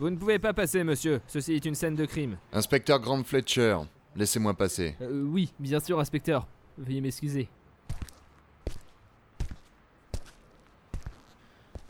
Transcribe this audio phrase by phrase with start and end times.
[0.00, 1.20] Vous ne pouvez pas passer, monsieur.
[1.26, 2.38] Ceci est une scène de crime.
[2.54, 3.76] Inspecteur Grant Fletcher,
[4.16, 4.96] laissez-moi passer.
[5.02, 6.48] Euh, oui, bien sûr, inspecteur.
[6.78, 7.50] Veuillez m'excuser.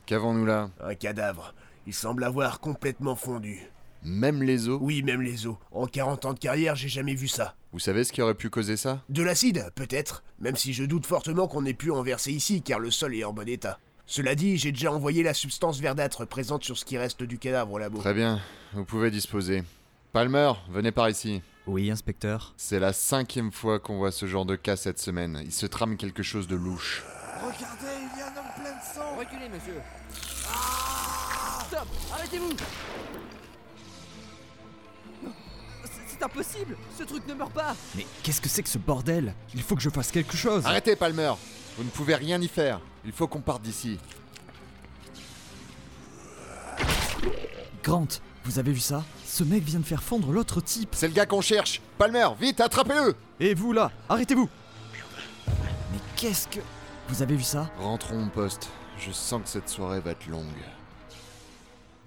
[0.06, 0.70] Qu'avons-nous là?
[0.80, 1.54] Un cadavre.
[1.86, 3.70] Il semble avoir complètement fondu.
[4.02, 4.80] Même les os?
[4.82, 5.54] Oui, même les os.
[5.70, 7.54] En 40 ans de carrière, j'ai jamais vu ça.
[7.72, 9.04] Vous savez ce qui aurait pu causer ça?
[9.08, 10.24] De l'acide, peut-être.
[10.40, 13.22] Même si je doute fortement qu'on ait pu en verser ici, car le sol est
[13.22, 13.78] en bon état.
[14.10, 17.74] Cela dit, j'ai déjà envoyé la substance verdâtre présente sur ce qui reste du cadavre
[17.74, 17.98] au labo.
[17.98, 18.40] Très bien,
[18.72, 19.62] vous pouvez disposer.
[20.12, 21.42] Palmer, venez par ici.
[21.68, 22.52] Oui, inspecteur.
[22.56, 25.40] C'est la cinquième fois qu'on voit ce genre de cas cette semaine.
[25.44, 27.04] Il se trame quelque chose de louche.
[27.36, 29.80] Regardez, il y a un homme plein de sang Reculez, monsieur.
[31.68, 32.50] Stop Arrêtez-vous
[36.08, 39.34] C'est impossible Ce truc ne meurt pas Mais qu'est-ce que c'est que ce bordel?
[39.54, 40.66] Il faut que je fasse quelque chose.
[40.66, 41.34] Arrêtez, Palmer
[41.76, 42.80] Vous ne pouvez rien y faire.
[43.04, 43.98] Il faut qu'on parte d'ici.
[47.82, 48.08] Grant,
[48.44, 49.04] vous avez vu ça?
[49.24, 50.90] Ce mec vient de faire fondre l'autre type.
[50.92, 54.48] C'est le gars qu'on cherche Palmer, vite, attrapez-le Et vous là, arrêtez-vous
[55.46, 56.60] Mais qu'est-ce que...
[57.08, 57.70] Vous avez vu ça?
[57.78, 58.68] Rentrons au poste.
[58.98, 60.44] Je sens que cette soirée va être longue.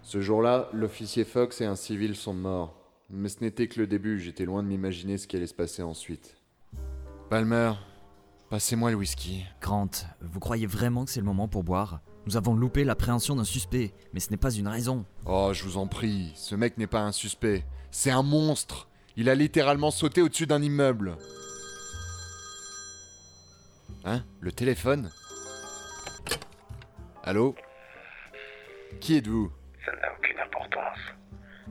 [0.04, 2.76] Ce jour-là, l'officier Fox et un civil sont morts.
[3.10, 5.82] Mais ce n'était que le début, j'étais loin de m'imaginer ce qui allait se passer
[5.82, 6.36] ensuite.
[7.30, 7.74] Palmer,
[8.54, 9.48] passez-moi le whisky.
[9.62, 9.90] Grant,
[10.22, 12.02] vous croyez vraiment que c'est le moment pour boire?
[12.28, 15.06] Nous avons loupé l'appréhension d'un suspect, mais ce n'est pas une raison.
[15.26, 17.66] Oh, je vous en prie, ce mec n'est pas un suspect.
[17.90, 18.88] C'est un monstre
[19.18, 21.18] Il a littéralement sauté au-dessus d'un immeuble.
[24.06, 24.24] Hein?
[24.40, 25.10] Le téléphone?
[27.24, 27.56] Allô?
[29.02, 29.52] Qui êtes-vous?
[29.84, 31.00] Ça n'a aucune importance.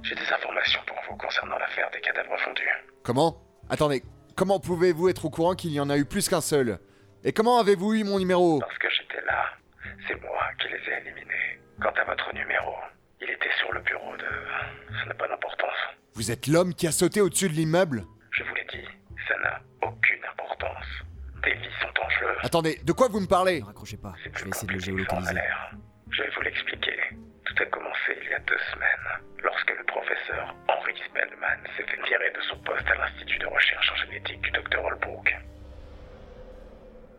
[0.03, 2.69] J'ai des informations pour vous concernant l'affaire des cadavres fondus.
[3.05, 3.41] Comment?
[3.69, 4.03] Attendez,
[4.35, 6.79] comment pouvez-vous être au courant qu'il y en a eu plus qu'un seul?
[7.25, 8.59] Et comment avez-vous eu mon numéro?
[8.61, 9.45] Parce que j'étais là,
[10.09, 11.61] c'est moi qui les ai éliminés.
[11.81, 12.75] Quant à votre numéro,
[13.21, 14.99] il était sur le bureau de...
[15.01, 15.77] Ça n'a pas d'importance.
[16.15, 18.05] Vous êtes l'homme qui a sauté au-dessus de l'immeuble?
[18.31, 18.87] Je vous l'ai dit,
[19.29, 20.87] ça n'a aucune importance.
[21.45, 22.37] Des vies sont en jeu.
[22.43, 23.61] Attendez, de quoi vous me parlez?
[23.61, 25.35] Ne raccrochez pas, C'est je vais essayer de le géolocaliser.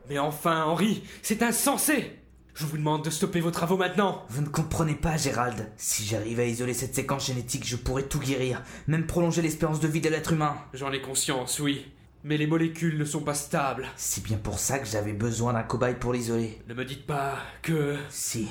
[0.09, 2.19] Mais enfin, Henri, c'est insensé
[2.53, 5.72] Je vous demande de stopper vos travaux maintenant Vous ne comprenez pas, Gérald.
[5.78, 9.88] Si j'arrive à isoler cette séquence génétique, je pourrais tout guérir, même prolonger l'espérance de
[9.88, 10.58] vie de l'être humain.
[10.74, 11.86] J'en ai conscience, oui.
[12.25, 13.88] Mais les molécules ne sont pas stables.
[13.97, 16.62] C'est bien pour ça que j'avais besoin d'un cobaye pour l'isoler.
[16.68, 17.97] Ne me dites pas que...
[18.09, 18.47] Si,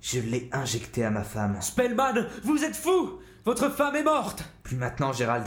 [0.00, 1.56] je l'ai injecté à ma femme.
[1.60, 5.46] Spellman, vous êtes fou Votre femme est morte Plus maintenant, Gérald.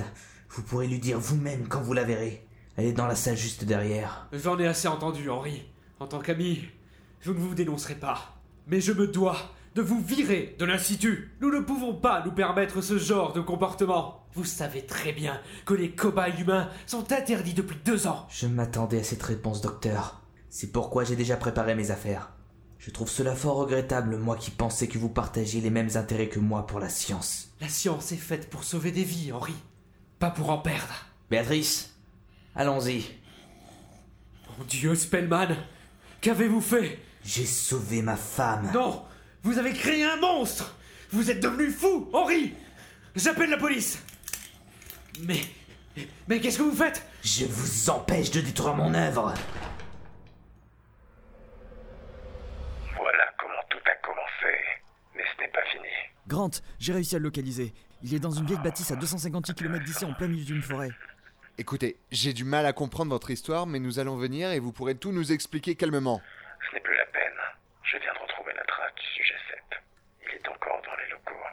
[0.49, 2.46] Vous pourrez lui dire vous-même quand vous la verrez.
[2.77, 4.27] Elle est dans la salle juste derrière.
[4.31, 5.65] J'en ai assez entendu, Henri.
[5.99, 6.61] En tant qu'ami,
[7.21, 8.39] je ne vous dénoncerai pas.
[8.67, 9.35] Mais je me dois
[9.73, 11.35] de vous virer de l'Institut.
[11.41, 14.27] Nous ne pouvons pas nous permettre ce genre de comportement.
[14.33, 18.27] Vous savez très bien que les cobayes humains sont interdits depuis deux ans.
[18.29, 20.21] Je m'attendais à cette réponse, docteur.
[20.51, 22.31] C'est pourquoi j'ai déjà préparé mes affaires.
[22.77, 26.39] Je trouve cela fort regrettable, moi qui pensais que vous partagiez les mêmes intérêts que
[26.39, 27.49] moi pour la science.
[27.59, 29.55] La science est faite pour sauver des vies, Henri.
[30.19, 30.93] Pas pour en perdre.
[31.29, 31.96] Béatrice,
[32.57, 33.05] allons-y.
[34.57, 35.55] Mon Dieu, Spellman
[36.21, 36.99] Qu'avez-vous fait?
[37.23, 38.71] J'ai sauvé ma femme.
[38.73, 39.03] Non
[39.43, 40.75] Vous avez créé un monstre
[41.11, 42.53] Vous êtes devenu fou, Henri
[43.15, 44.03] J'appelle la police
[45.21, 45.39] Mais...
[46.27, 47.03] Mais qu'est-ce que vous faites?
[47.23, 49.33] Je vous empêche de détruire mon œuvre.
[52.95, 54.53] Voilà comment tout a commencé.
[55.15, 55.87] Mais ce n'est pas fini.
[56.27, 57.73] Grant, j'ai réussi à le localiser.
[58.03, 60.91] Il est dans une vieille bâtisse à 258 km d'ici en plein milieu d'une forêt.
[61.59, 64.93] Écoutez, j'ai du mal à comprendre votre histoire, mais nous allons venir et vous pourrez
[64.95, 66.21] tout nous expliquer calmement.
[66.69, 67.33] Ce n'est plus la peine.
[67.83, 69.79] Je viens de retrouver la trace du sujet 7.
[70.23, 71.43] Il est encore dans les locaux.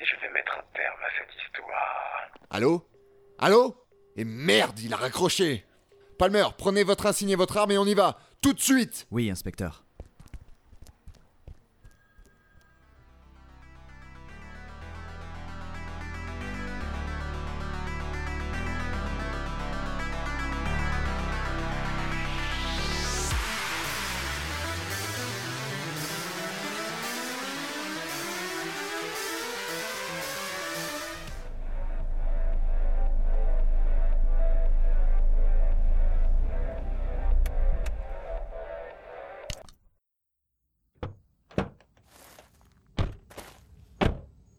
[0.00, 2.30] Et je vais mettre un terme à cette histoire.
[2.50, 2.88] Allô?
[3.38, 3.76] Allô?
[4.16, 5.64] Et merde, il a raccroché
[6.18, 9.30] Palmer, prenez votre insigne et votre arme et on y va Tout de suite Oui,
[9.30, 9.84] inspecteur.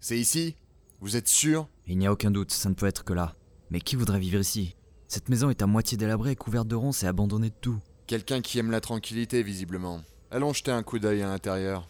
[0.05, 0.57] C'est ici?
[1.00, 1.69] Vous êtes sûr?
[1.88, 3.35] Il n'y a aucun doute, ça ne peut être que là.
[3.69, 4.75] Mais qui voudrait vivre ici?
[5.07, 7.79] Cette maison est à moitié délabrée, couverte de ronces et abandonnée de tout.
[8.05, 10.01] Quelqu'un qui aime la tranquillité, visiblement.
[10.29, 11.88] Allons jeter un coup d'œil à l'intérieur.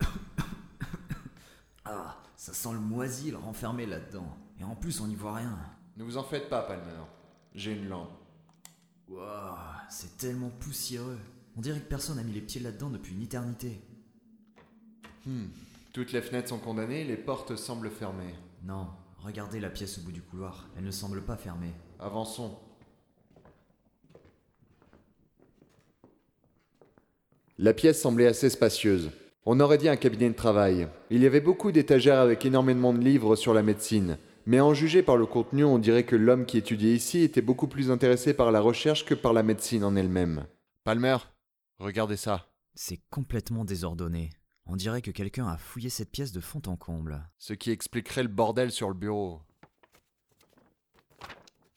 [1.84, 4.26] Ah, Ça sent le moisi le renfermé là-dedans.
[4.58, 5.56] Et en plus, on n'y voit rien.
[5.96, 7.04] Ne vous en faites pas, Palmer.
[7.54, 8.10] J'ai une lampe.
[9.08, 9.56] Waouh,
[9.90, 11.18] c'est tellement poussiéreux.
[11.56, 13.78] On dirait que personne n'a mis les pieds là-dedans depuis une éternité.
[15.26, 15.46] Hmm.
[15.92, 18.34] Toutes les fenêtres sont condamnées, les portes semblent fermées.
[18.64, 18.88] Non,
[19.20, 20.68] regardez la pièce au bout du couloir.
[20.76, 21.72] Elle ne semble pas fermée.
[21.98, 22.58] Avançons.
[27.58, 29.10] La pièce semblait assez spacieuse.
[29.44, 30.88] On aurait dit un cabinet de travail.
[31.10, 34.16] Il y avait beaucoup d'étagères avec énormément de livres sur la médecine.
[34.44, 37.68] Mais en juger par le contenu, on dirait que l'homme qui étudiait ici était beaucoup
[37.68, 40.46] plus intéressé par la recherche que par la médecine en elle-même.
[40.84, 41.18] Palmer,
[41.78, 42.48] regardez ça.
[42.74, 44.30] C'est complètement désordonné.
[44.66, 47.28] On dirait que quelqu'un a fouillé cette pièce de fond en comble.
[47.38, 49.42] Ce qui expliquerait le bordel sur le bureau.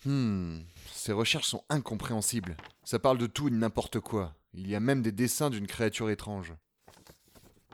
[0.06, 0.60] Hmm,
[0.92, 2.58] ces recherches sont incompréhensibles.
[2.84, 4.36] Ça parle de tout et de n'importe quoi.
[4.54, 6.54] Il y a même des dessins d'une créature étrange.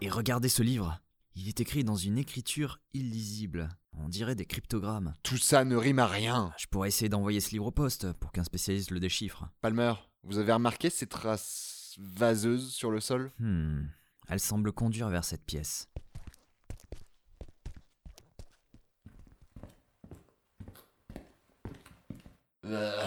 [0.01, 0.99] Et regardez ce livre.
[1.35, 3.69] Il est écrit dans une écriture illisible.
[3.97, 5.15] On dirait des cryptogrammes.
[5.23, 6.53] Tout ça ne rime à rien.
[6.57, 9.49] Je pourrais essayer d'envoyer ce livre au poste pour qu'un spécialiste le déchiffre.
[9.61, 9.93] Palmer,
[10.23, 13.31] vous avez remarqué ces traces vaseuses sur le sol?
[13.39, 13.83] Hmm.
[14.27, 15.89] Elle semble conduire vers cette pièce.
[22.65, 23.05] Euh,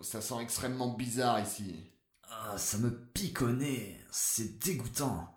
[0.00, 1.90] Ça sent extrêmement bizarre ici.
[2.30, 4.00] Ah, ça me pique au nez.
[4.10, 5.32] C'est dégoûtant.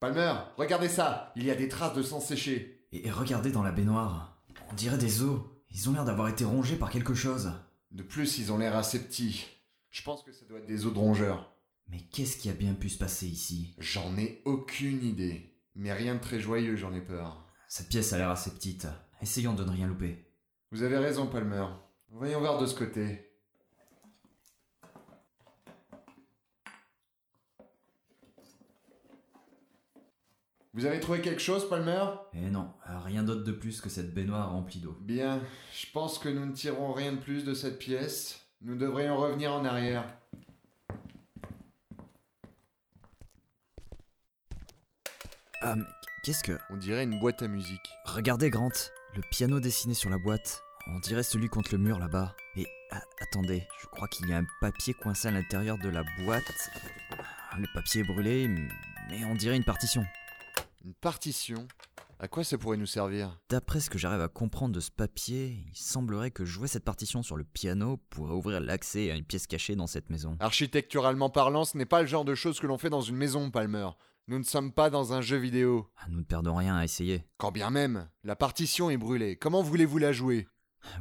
[0.00, 2.75] Palmer, regardez ça Il y a des traces de sang séché.
[3.04, 4.42] Et regardez dans la baignoire.
[4.70, 5.40] On dirait des os.
[5.70, 7.52] Ils ont l'air d'avoir été rongés par quelque chose.
[7.90, 9.46] De plus, ils ont l'air assez petits.
[9.90, 11.52] Je pense que ça doit être des os de rongeurs.
[11.88, 13.74] Mais qu'est-ce qui a bien pu se passer ici?
[13.78, 15.54] J'en ai aucune idée.
[15.74, 17.44] Mais rien de très joyeux, j'en ai peur.
[17.68, 18.88] Cette pièce a l'air assez petite.
[19.22, 20.24] Essayons de ne rien louper.
[20.72, 21.66] Vous avez raison, Palmer.
[22.10, 23.25] Voyons voir de ce côté.
[30.76, 32.04] Vous avez trouvé quelque chose, Palmer?
[32.34, 32.70] Eh non,
[33.06, 34.94] rien d'autre de plus que cette baignoire remplie d'eau.
[35.00, 35.40] Bien,
[35.72, 38.46] je pense que nous ne tirerons rien de plus de cette pièce.
[38.60, 40.04] Nous devrions revenir en arrière.
[45.62, 45.84] Ah, mais
[46.22, 46.58] qu'est-ce que...
[46.68, 47.88] On dirait une boîte à musique.
[48.04, 48.68] Regardez, Grant.
[49.14, 50.62] Le piano dessiné sur la boîte.
[50.88, 52.36] On dirait celui contre le mur là-bas.
[52.54, 56.02] Et ah, attendez, je crois qu'il y a un papier coincé à l'intérieur de la
[56.18, 56.52] boîte.
[57.56, 58.46] Le papier est brûlé,
[59.08, 60.04] mais on dirait une partition.
[60.86, 61.66] Une partition
[62.20, 63.40] À quoi ça pourrait nous servir?
[63.48, 67.24] D'après ce que j'arrive à comprendre de ce papier, il semblerait que jouer cette partition
[67.24, 70.36] sur le piano pourrait ouvrir l'accès à une pièce cachée dans cette maison.
[70.38, 73.50] Architecturalement parlant, ce n'est pas le genre de choses que l'on fait dans une maison,
[73.50, 73.88] Palmer.
[74.28, 75.90] Nous ne sommes pas dans un jeu vidéo.
[75.96, 77.26] Ah, Nous ne perdons rien à essayer.
[77.36, 79.34] Quand bien même, la partition est brûlée.
[79.34, 80.46] Comment voulez-vous la jouer?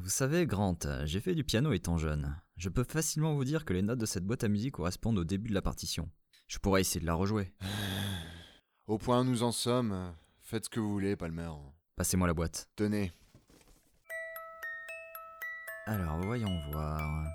[0.01, 2.35] Vous savez, Grant, j'ai fait du piano étant jeune.
[2.57, 5.23] Je peux facilement vous dire que les notes de cette boîte à musique correspondent au
[5.23, 6.09] début de la partition.
[6.47, 7.53] Je pourrais essayer de la rejouer.
[8.87, 11.49] Au point où nous en sommes, faites ce que vous voulez, Palmer.
[11.95, 12.69] Passez-moi la boîte.
[12.75, 13.11] Tenez.
[15.87, 17.25] Alors, voyons voir.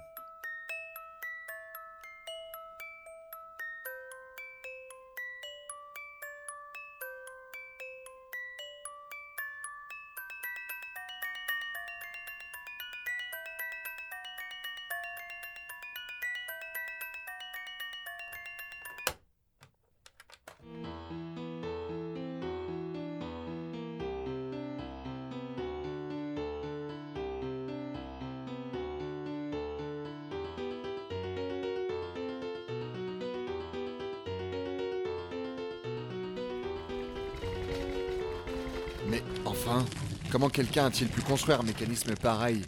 [39.61, 39.85] Enfin,
[40.31, 42.65] comment quelqu'un a-t-il pu construire un mécanisme pareil?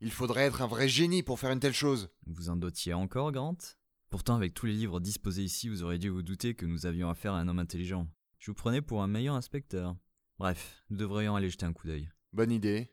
[0.00, 2.08] Il faudrait être un vrai génie pour faire une telle chose.
[2.26, 3.58] Vous en dotiez encore, Grant?
[4.08, 7.10] Pourtant, avec tous les livres disposés ici, vous auriez dû vous douter que nous avions
[7.10, 8.06] affaire à un homme intelligent.
[8.38, 9.96] Je vous prenais pour un meilleur inspecteur.
[10.38, 12.08] Bref, nous devrions aller jeter un coup d'œil.
[12.32, 12.88] Bonne idée.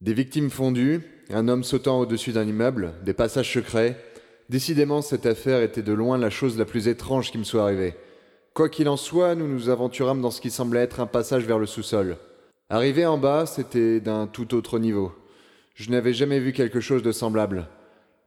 [0.00, 4.02] Des victimes fondues, un homme sautant au-dessus d'un immeuble, des passages secrets.
[4.48, 7.94] Décidément, cette affaire était de loin la chose la plus étrange qui me soit arrivée.
[8.56, 11.58] Quoi qu'il en soit, nous nous aventurâmes dans ce qui semblait être un passage vers
[11.58, 12.16] le sous-sol.
[12.70, 15.12] Arrivé en bas, c'était d'un tout autre niveau.
[15.74, 17.68] Je n'avais jamais vu quelque chose de semblable.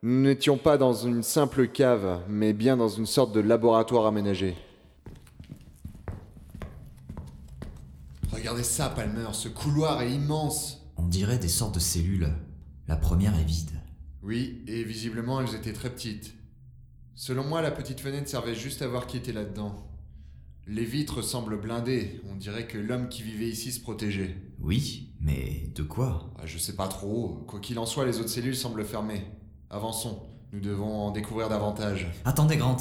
[0.04, 4.56] Nous n'étions pas dans une simple cave, mais bien dans une sorte de laboratoire aménagé.
[8.32, 10.86] Regardez ça, Palmer, ce couloir est immense.
[10.98, 12.30] On dirait des sortes de cellules.
[12.88, 13.72] La première est vide.
[14.22, 16.36] Oui, et visiblement elles étaient très petites.
[17.16, 19.89] Selon moi, la petite fenêtre servait juste à voir qui était là-dedans.
[20.72, 24.36] Les vitres semblent blindées, on dirait que l'homme qui vivait ici se protégeait.
[24.60, 26.32] Oui, mais de quoi?
[26.38, 29.26] Ah, je sais pas trop, quoi qu'il en soit, les autres cellules semblent fermées.
[29.72, 30.22] Avançons,
[30.54, 32.06] nous devons en découvrir davantage.
[32.24, 32.78] Attendez, Grant.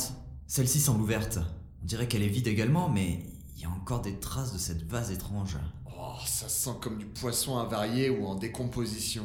[0.47, 1.39] Celle-ci semble ouverte.
[1.83, 3.25] On dirait qu'elle est vide également, mais
[3.57, 5.57] Il y a encore des traces de cette vase étrange.
[5.87, 9.25] Oh, ça sent comme du poisson avarié ou en décomposition.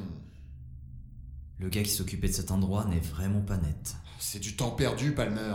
[1.59, 3.95] Le gars qui s'occupait de cet endroit n'est vraiment pas net.
[4.19, 5.53] C'est du temps perdu, Palmer.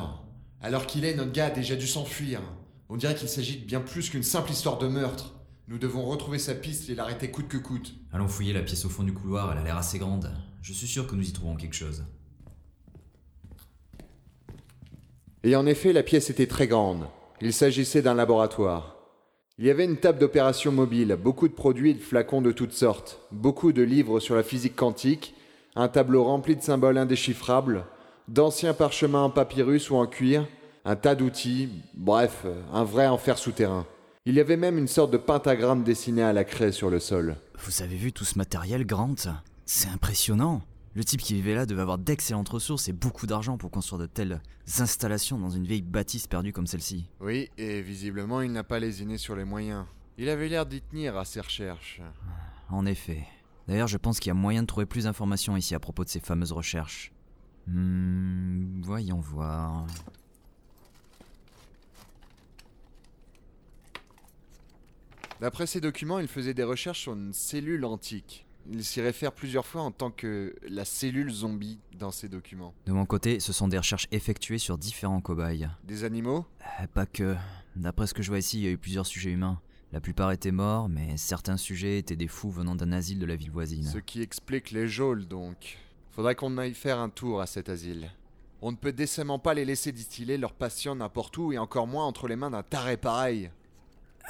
[0.60, 2.40] Alors qu'il est, notre gars a déjà dû s'enfuir.
[2.90, 5.34] On dirait qu'il s'agit de bien plus qu'une simple histoire de meurtre.
[5.68, 7.94] Nous devons retrouver sa piste et l'arrêter coûte que coûte.
[8.12, 10.32] Allons fouiller la pièce au fond du couloir, elle a l'air assez grande.
[10.62, 12.04] Je suis sûr que nous y trouverons quelque chose.
[15.44, 17.06] Et en effet, la pièce était très grande.
[17.42, 18.96] Il s'agissait d'un laboratoire.
[19.58, 22.72] Il y avait une table d'opération mobile, beaucoup de produits et de flacons de toutes
[22.72, 25.34] sortes, beaucoup de livres sur la physique quantique,
[25.76, 27.84] un tableau rempli de symboles indéchiffrables,
[28.28, 30.46] d'anciens parchemins en papyrus ou en cuir,
[30.88, 33.86] un tas d'outils, bref, un vrai enfer souterrain.
[34.24, 37.36] Il y avait même une sorte de pentagramme dessiné à la craie sur le sol.
[37.58, 39.14] Vous avez vu tout ce matériel, Grant?
[39.66, 40.62] C'est impressionnant.
[40.94, 44.06] Le type qui vivait là devait avoir d'excellentes ressources et beaucoup d'argent pour construire de
[44.06, 44.40] telles
[44.78, 47.04] installations dans une vieille bâtisse perdue comme celle-ci.
[47.20, 49.84] Oui, et visiblement il n'a pas lésiné sur les moyens.
[50.16, 52.00] Il avait l'air d'y tenir à ses recherches.
[52.70, 53.24] En effet.
[53.68, 56.08] D'ailleurs, je pense qu'il y a moyen de trouver plus d'informations ici à propos de
[56.08, 57.12] ces fameuses recherches.
[57.66, 59.86] Hmm, voyons voir.
[65.40, 68.44] D'après ces documents, il faisait des recherches sur une cellule antique.
[68.70, 72.74] Il s'y réfère plusieurs fois en tant que la cellule zombie dans ces documents.
[72.86, 75.68] De mon côté, ce sont des recherches effectuées sur différents cobayes.
[75.84, 76.44] Des animaux?
[76.80, 77.34] Euh, Pas que.
[77.76, 79.60] D'après ce que je vois ici, il y a eu plusieurs sujets humains.
[79.92, 83.36] La plupart étaient morts, mais certains sujets étaient des fous venant d'un asile de la
[83.36, 83.84] ville voisine.
[83.86, 85.78] Ce qui explique les geôles, donc.
[86.10, 88.10] Faudra qu'on aille faire un tour à cet asile.
[88.60, 92.04] On ne peut décemment pas les laisser distiller leurs patients n'importe où et encore moins
[92.04, 93.50] entre les mains d'un taré pareil.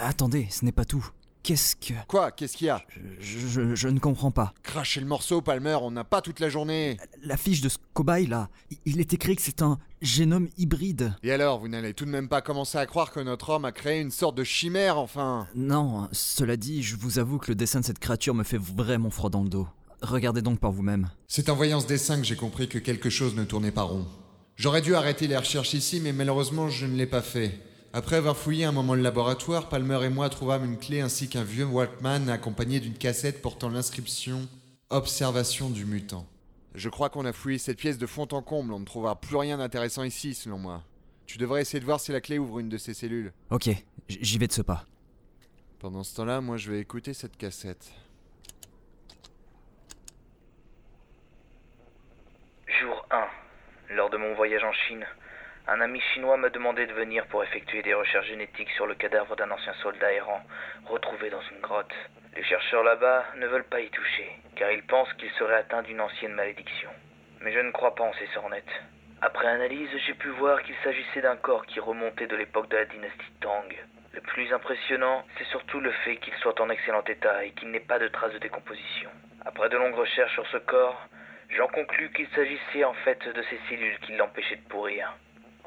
[0.00, 1.04] Attendez, ce n'est pas tout.
[1.42, 1.94] Qu'est-ce que...
[2.08, 2.82] Quoi Qu'est-ce qu'il y a?
[3.20, 4.52] Je, je- je ne comprends pas.
[4.62, 6.98] Crachez le morceau, Palmer, on n'a pas toute la journée.
[7.22, 8.48] La fiche de ce cobaye là,
[8.84, 11.14] il est écrit que c'est un génome hybride.
[11.22, 13.72] Et alors, vous n'allez tout de même pas commencer à croire que notre homme a
[13.72, 17.80] créé une sorte de chimère, enfin Non, cela dit, je vous avoue que le dessin
[17.80, 19.66] de cette créature me fait vraiment froid dans le dos.
[20.02, 21.08] Regardez donc par vous-même.
[21.26, 24.06] C'est en voyant ce dessin que j'ai compris que quelque chose ne tournait pas rond.
[24.56, 27.58] J'aurais dû arrêter les recherches ici, mais malheureusement je ne l'ai pas fait.
[27.98, 31.42] Après avoir fouillé un moment le laboratoire, Palmer et moi trouvâmes une clé ainsi qu'un
[31.42, 34.48] vieux Walkman accompagné d'une cassette portant l'inscription
[34.88, 36.24] Observation du mutant.
[36.76, 39.34] Je crois qu'on a fouillé cette pièce de fond en comble, on ne trouvera plus
[39.34, 40.84] rien d'intéressant ici selon moi.
[41.26, 43.32] Tu devrais essayer de voir si la clé ouvre une de ces cellules.
[43.50, 43.68] Ok,
[44.08, 44.84] j'y vais de ce pas.
[45.80, 47.90] Pendant ce temps-là, moi je vais écouter cette cassette.
[52.80, 53.96] Jour 1.
[53.96, 55.04] Lors de mon voyage en Chine,
[55.70, 59.36] un ami chinois m'a demandé de venir pour effectuer des recherches génétiques sur le cadavre
[59.36, 60.42] d'un ancien soldat errant
[60.86, 61.92] retrouvé dans une grotte.
[62.34, 66.00] Les chercheurs là-bas ne veulent pas y toucher, car ils pensent qu'il serait atteint d'une
[66.00, 66.88] ancienne malédiction.
[67.42, 68.64] Mais je ne crois pas en ces sornettes.
[69.20, 72.86] Après analyse, j'ai pu voir qu'il s'agissait d'un corps qui remontait de l'époque de la
[72.86, 73.68] dynastie Tang.
[74.14, 77.80] Le plus impressionnant, c'est surtout le fait qu'il soit en excellent état et qu'il n'ait
[77.80, 79.10] pas de traces de décomposition.
[79.44, 81.06] Après de longues recherches sur ce corps,
[81.50, 85.12] j'en conclus qu'il s'agissait en fait de ces cellules qui l'empêchaient de pourrir.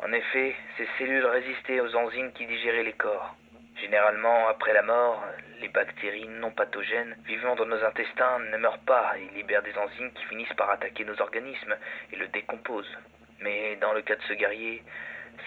[0.03, 3.35] En effet, ces cellules résistaient aux enzymes qui digéraient les corps.
[3.79, 5.23] Généralement, après la mort,
[5.59, 10.11] les bactéries non pathogènes vivant dans nos intestins ne meurent pas et libèrent des enzymes
[10.13, 11.75] qui finissent par attaquer nos organismes
[12.11, 12.97] et le décomposent.
[13.41, 14.83] Mais dans le cas de ce guerrier,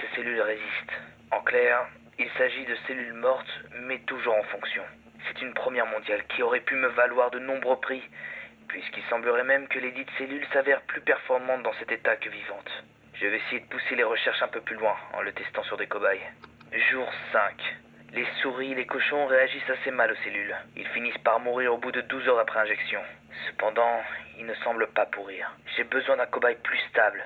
[0.01, 1.01] ces cellules résistent.
[1.33, 4.85] En clair, il s'agit de cellules mortes mais toujours en fonction.
[5.27, 8.03] C'est une première mondiale qui aurait pu me valoir de nombreux prix,
[8.69, 12.85] puisqu'il semblerait même que les dites cellules s'avèrent plus performantes dans cet état que vivantes.
[13.15, 15.77] Je vais essayer de pousser les recherches un peu plus loin en le testant sur
[15.77, 16.21] des cobayes.
[16.91, 17.55] Jour 5.
[18.13, 20.55] Les souris les cochons réagissent assez mal aux cellules.
[20.77, 23.01] Ils finissent par mourir au bout de 12 heures après injection.
[23.49, 24.03] Cependant,
[24.39, 25.51] ils ne semblent pas pourrir.
[25.77, 27.23] J'ai besoin d'un cobaye plus stable.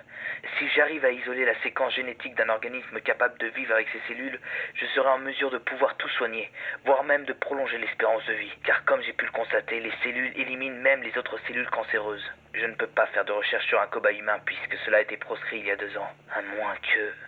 [0.58, 4.38] Si j'arrive à isoler la séquence génétique d'un organisme capable de vivre avec ces cellules,
[4.74, 6.50] je serai en mesure de pouvoir tout soigner,
[6.84, 8.52] voire même de prolonger l'espérance de vie.
[8.64, 12.32] Car comme j'ai pu le constater, les cellules éliminent même les autres cellules cancéreuses.
[12.54, 15.16] Je ne peux pas faire de recherche sur un cobaye humain puisque cela a été
[15.16, 16.10] proscrit il y a deux ans.
[16.34, 17.27] À moins que...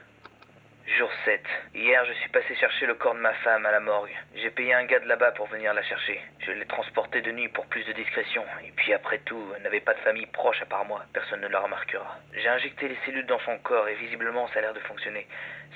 [0.96, 1.40] Jour 7.
[1.74, 4.10] Hier, je suis passé chercher le corps de ma femme à la morgue.
[4.34, 6.20] J'ai payé un gars de là-bas pour venir la chercher.
[6.40, 8.44] Je l'ai transportée de nuit pour plus de discrétion.
[8.64, 11.04] Et puis après tout, elle n'avait pas de famille proche à part moi.
[11.12, 12.18] Personne ne la remarquera.
[12.34, 15.28] J'ai injecté les cellules dans son corps et visiblement ça a l'air de fonctionner.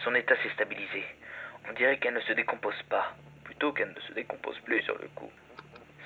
[0.03, 1.05] Son état s'est stabilisé.
[1.69, 3.13] On dirait qu'elle ne se décompose pas.
[3.45, 5.31] Plutôt qu'elle ne se décompose plus sur le coup.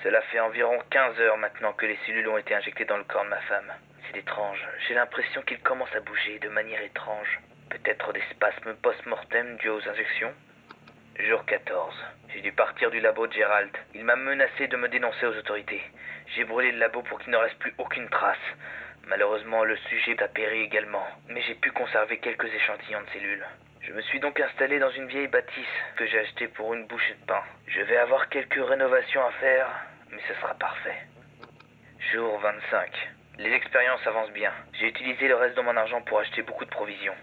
[0.03, 3.25] Cela fait environ 15 heures maintenant que les cellules ont été injectées dans le corps
[3.25, 3.73] de ma femme.
[4.05, 4.63] C'est étrange.
[4.87, 7.39] J'ai l'impression qu'il commence à bouger de manière étrange.
[7.69, 10.33] Peut-être des spasmes post-mortem dus aux injections
[11.19, 11.93] Jour 14.
[12.33, 13.69] J'ai dû partir du labo de Gerald.
[13.93, 15.81] Il m'a menacé de me dénoncer aux autorités.
[16.35, 18.37] J'ai brûlé le labo pour qu'il ne reste plus aucune trace.
[19.07, 23.45] Malheureusement, le sujet a péri également, mais j'ai pu conserver quelques échantillons de cellules.
[23.81, 27.15] Je me suis donc installé dans une vieille bâtisse que j'ai achetée pour une bouchée
[27.21, 27.43] de pain.
[27.67, 29.67] Je vais avoir quelques rénovations à faire,
[30.11, 31.01] mais ce sera parfait.
[32.13, 33.09] Jour 25.
[33.39, 34.51] Les expériences avancent bien.
[34.73, 37.15] J'ai utilisé le reste de mon argent pour acheter beaucoup de provisions.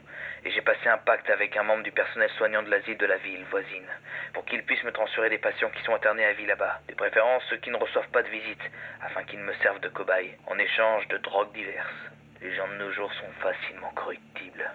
[0.46, 3.16] Et j'ai passé un pacte avec un membre du personnel soignant de l'asile de la
[3.16, 3.88] ville voisine,
[4.32, 7.42] pour qu'il puisse me transférer des patients qui sont internés à vie là-bas, de préférence
[7.50, 8.62] ceux qui ne reçoivent pas de visite,
[9.02, 12.12] afin qu'ils me servent de cobayes, en échange de drogues diverses.
[12.40, 14.70] Les gens de nos jours sont facilement corruptibles.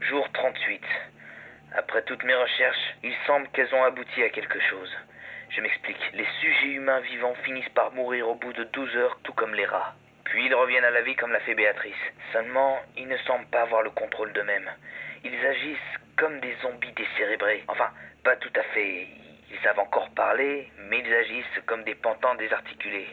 [0.00, 0.84] Jour 38.
[1.74, 4.96] Après toutes mes recherches, il semble qu'elles ont abouti à quelque chose.
[5.50, 6.12] Je m'explique.
[6.12, 9.66] Les sujets humains vivants finissent par mourir au bout de 12 heures, tout comme les
[9.66, 9.96] rats.
[10.24, 11.94] Puis ils reviennent à la vie comme l'a fait Béatrice.
[12.32, 14.70] Seulement, ils ne semblent pas avoir le contrôle d'eux-mêmes.
[15.24, 15.78] Ils agissent
[16.16, 17.64] comme des zombies décérébrés.
[17.68, 17.90] Enfin,
[18.22, 19.06] pas tout à fait.
[19.50, 23.08] Ils savent encore parler, mais ils agissent comme des pantins désarticulés.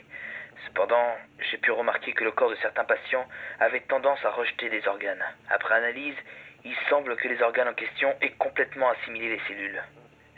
[0.66, 3.28] Cependant, j'ai pu remarquer que le corps de certains patients
[3.60, 5.24] avait tendance à rejeter des organes.
[5.50, 6.16] Après analyse,
[6.64, 9.82] il semble que les organes en question aient complètement assimilé les cellules.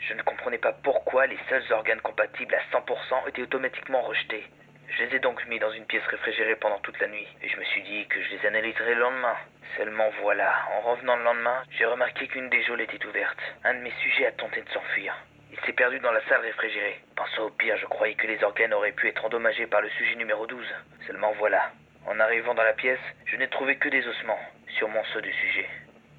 [0.00, 4.44] Je ne comprenais pas pourquoi les seuls organes compatibles à 100% étaient automatiquement rejetés.
[4.88, 7.58] Je les ai donc mis dans une pièce réfrigérée pendant toute la nuit, et je
[7.58, 9.36] me suis dit que je les analyserais le lendemain.
[9.76, 13.38] Seulement voilà, en revenant le lendemain, j'ai remarqué qu'une des geôles était ouverte.
[13.64, 15.16] Un de mes sujets a tenté de s'enfuir.
[15.50, 17.00] Il s'est perdu dans la salle réfrigérée.
[17.16, 20.14] Pensant au pire, je croyais que les organes auraient pu être endommagés par le sujet
[20.16, 20.66] numéro 12.
[21.06, 21.72] Seulement voilà,
[22.06, 24.40] en arrivant dans la pièce, je n'ai trouvé que des ossements,
[24.78, 25.68] sûrement ceux du sujet.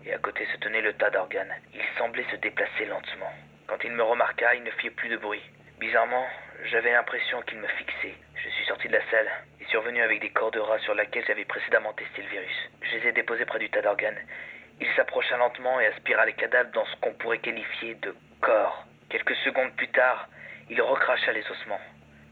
[0.06, 1.54] Et à côté se tenait le tas d'organes.
[1.74, 3.32] Il semblait se déplacer lentement.
[3.68, 5.42] Quand il me remarqua, il ne fit plus de bruit.
[5.80, 6.26] Bizarrement,
[6.72, 8.16] j'avais l'impression qu'il me fixait.
[8.36, 9.30] Je suis sorti de la salle
[9.60, 12.70] et suis revenu avec des corps de rats sur lesquels j'avais précédemment testé le virus.
[12.82, 14.20] Je les ai déposés près du tas d'organes.
[14.80, 18.86] Il s'approcha lentement et aspira les cadavres dans ce qu'on pourrait qualifier de corps.
[19.10, 20.30] Quelques secondes plus tard,
[20.70, 21.82] il recracha les ossements.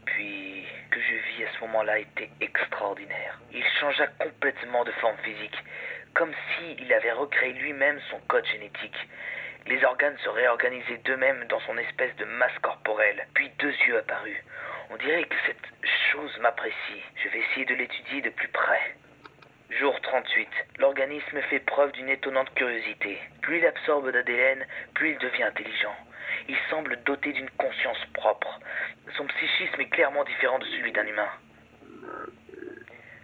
[0.06, 3.38] Puis, ce que je vis à ce moment-là était extraordinaire.
[3.52, 5.58] Il changea complètement de forme physique,
[6.14, 9.08] comme s'il avait recréé lui-même son code génétique.
[9.66, 14.36] Les organes se réorganisaient d'eux-mêmes dans son espèce de masse corporelle, puis deux yeux apparus.
[14.90, 17.02] On dirait que cette chose m'apprécie.
[17.22, 18.94] Je vais essayer de l'étudier de plus près.
[19.70, 20.48] Jour 38.
[20.78, 23.18] L'organisme fait preuve d'une étonnante curiosité.
[23.40, 25.96] Plus il absorbe d'ADN, plus il devient intelligent.
[26.48, 28.60] Il semble doté d'une conscience propre.
[29.16, 31.30] Son psychisme est clairement différent de celui d'un humain.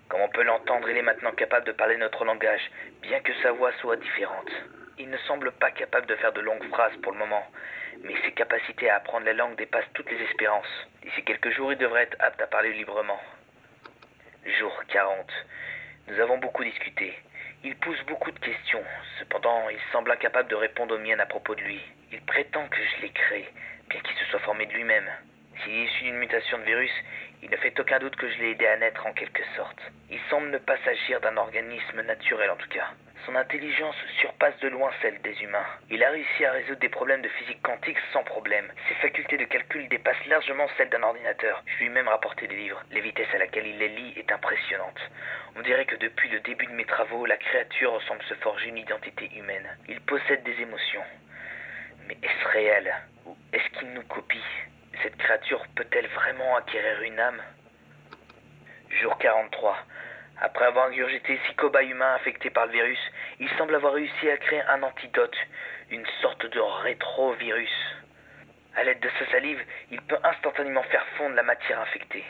[0.08, 2.70] Comme on peut l'entendre, il est maintenant capable de parler notre langage,
[3.02, 4.50] bien que sa voix soit différente.
[5.00, 7.42] Il ne semble pas capable de faire de longues phrases pour le moment,
[8.02, 10.86] mais ses capacités à apprendre la langue dépassent toutes les espérances.
[11.00, 13.18] D'ici quelques jours, il devrait être apte à parler librement.
[14.58, 15.26] Jour 40.
[16.08, 17.18] Nous avons beaucoup discuté.
[17.64, 18.84] Il pousse beaucoup de questions.
[19.18, 21.80] Cependant, il semble incapable de répondre aux miennes à propos de lui.
[22.12, 23.48] Il prétend que je l'ai créé,
[23.88, 25.10] bien qu'il se soit formé de lui-même.
[25.64, 26.92] S'il est issu d'une mutation de virus,
[27.42, 29.80] il ne fait aucun doute que je l'ai aidé à naître en quelque sorte.
[30.10, 32.90] Il semble ne pas s'agir d'un organisme naturel en tout cas.
[33.26, 35.66] Son intelligence surpasse de loin celle des humains.
[35.90, 38.72] Il a réussi à résoudre des problèmes de physique quantique sans problème.
[38.88, 41.62] Ses facultés de calcul dépassent largement celles d'un ordinateur.
[41.66, 42.82] Je lui ai même rapporté des livres.
[42.90, 44.98] La vitesse à laquelle il les lit est impressionnante.
[45.56, 48.78] On dirait que depuis le début de mes travaux, la créature semble se forger une
[48.78, 49.68] identité humaine.
[49.88, 51.04] Il possède des émotions.
[52.06, 52.94] Mais est-ce réel
[53.26, 54.44] Ou est-ce qu'il nous copie?
[55.02, 57.42] Cette créature peut-elle vraiment acquérir une âme?
[59.02, 59.76] Jour 43.
[60.42, 62.98] Après avoir ingurgité six cobayes humains infectés par le virus,
[63.40, 65.36] il semble avoir réussi à créer un antidote,
[65.90, 67.96] une sorte de rétrovirus.
[68.74, 72.24] À l'aide de sa salive, il peut instantanément faire fondre la matière infectée.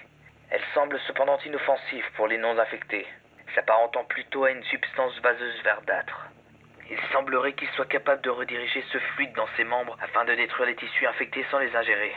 [0.50, 3.06] Elle semble cependant inoffensive pour les non-infectés,
[3.54, 6.30] s'apparentant plutôt à une substance vaseuse verdâtre.
[6.90, 10.66] Il semblerait qu'il soit capable de rediriger ce fluide dans ses membres afin de détruire
[10.68, 12.12] les tissus infectés sans les ingérer.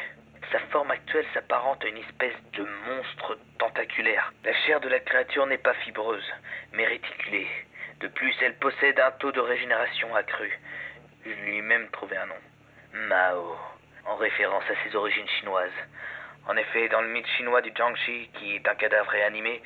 [0.52, 4.32] Sa forme actuelle s'apparente à une espèce de monstre tentaculaire.
[4.44, 6.32] La chair de la créature n'est pas fibreuse,
[6.74, 7.48] mais réticulée.
[8.00, 10.60] De plus, elle possède un taux de régénération accru.
[11.26, 12.36] Je lui ai même trouvé un nom.
[12.94, 13.58] Mao,
[14.06, 15.72] en référence à ses origines chinoises.
[16.48, 19.62] En effet, dans le mythe chinois du Jiangxi, qui est un cadavre réanimé,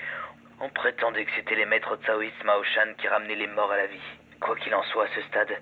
[0.60, 3.88] on prétendait que c'était les maîtres taoïstes Mao Shan qui ramenaient les morts à la
[3.88, 4.20] vie.
[4.40, 5.58] Quoi qu'il en soit, à ce stade,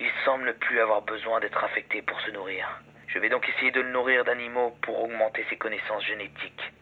[0.00, 2.66] il semble ne plus avoir besoin d'être infecté pour se nourrir.
[3.08, 6.72] Je vais donc essayer de le nourrir d'animaux pour augmenter ses connaissances génétiques.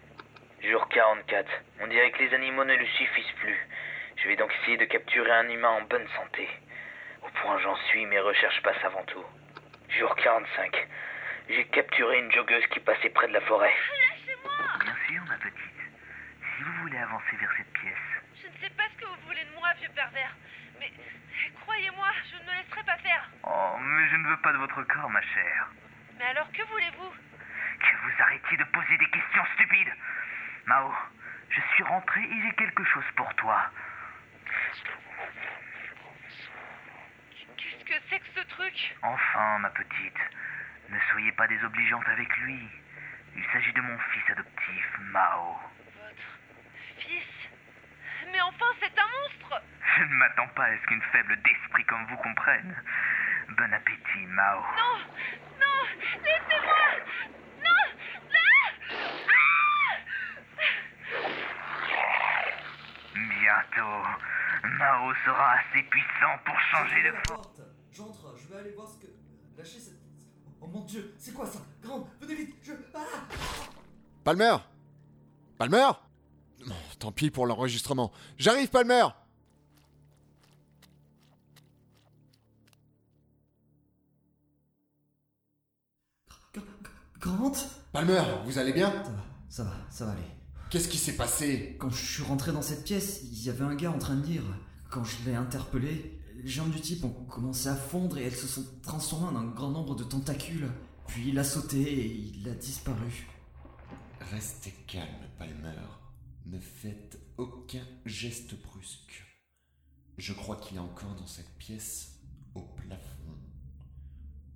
[0.63, 1.49] Jour 44.
[1.81, 3.57] On dirait que les animaux ne lui suffisent plus.
[4.17, 6.49] Je vais donc essayer de capturer un humain en bonne santé.
[7.23, 9.25] Au point j'en suis, mes recherches passent avant tout.
[9.91, 10.89] Jour 45.
[11.49, 13.73] J'ai capturé une joggeuse qui passait près de la forêt.
[14.11, 15.81] Lâchez-moi Bien sûr, ma petite.
[16.57, 19.45] Si vous voulez avancer vers cette pièce, Je ne sais pas ce que vous voulez
[19.45, 20.35] de moi, vieux pervers.
[20.81, 20.91] Mais
[21.63, 23.31] croyez-moi, je ne me laisserai pas faire.
[23.45, 25.69] Oh, mais je ne veux pas de votre corps, ma chère.
[26.19, 27.11] Mais alors que voulez-vous?
[27.81, 29.93] Que vous arrêtiez de poser des questions stupides.
[30.67, 30.93] Mao,
[31.51, 33.71] je suis rentré et j'ai quelque chose pour toi.
[37.57, 38.97] Qu'est-ce que c'est que ce truc?
[39.03, 40.21] Enfin, ma petite,
[40.89, 42.69] ne soyez pas désobligeante avec lui.
[43.37, 45.59] Il s'agit de mon fils adoptif, Mao.
[46.01, 47.49] Votre fils?
[48.33, 49.63] Mais enfin, c'est un monstre
[49.97, 52.75] Je ne m'attends pas à ce qu'une faible d'esprit comme vous comprenne.
[53.51, 54.61] Bon appétit, Mao.
[54.77, 54.99] Non
[55.61, 55.67] Non
[56.25, 56.89] Laissez-moi
[57.63, 57.85] Non
[58.33, 58.57] Non
[63.17, 64.03] Bientôt,
[64.79, 67.43] Mao sera assez puissant pour changer de forme.
[67.91, 69.11] J'entre, je vais aller voir ce que.
[69.57, 69.95] Lâchez cette.
[70.61, 71.61] Oh mon dieu, c'est quoi ça?
[71.83, 72.73] Grande, venez vite, je.
[72.95, 72.99] Ah
[74.23, 74.57] Palmer
[75.57, 75.91] Palmer
[76.99, 78.13] Tant pis pour l'enregistrement.
[78.37, 79.07] J'arrive, Palmer
[87.19, 87.53] Grant
[87.93, 88.91] Palmer, vous allez bien?
[88.91, 90.46] Ça va, ça va, ça va aller.
[90.69, 93.77] Qu'est-ce qui s'est passé Quand je suis rentré dans cette pièce, il y avait un
[93.77, 94.43] gars en train de lire.
[94.91, 98.49] Quand je l'ai interpellé, les jambes du type ont commencé à fondre et elles se
[98.49, 100.69] sont transformées en un grand nombre de tentacules.
[101.07, 103.29] Puis il a sauté et il a disparu.
[104.33, 105.81] Restez calme, Palmer.
[106.47, 109.25] Ne faites aucun geste brusque.
[110.19, 112.19] Je crois qu'il est encore dans cette pièce,
[112.57, 113.39] au plafond.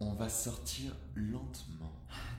[0.01, 1.93] On va sortir lentement.